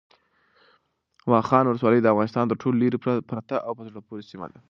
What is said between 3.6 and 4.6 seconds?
او په زړه پورې سیمه ده.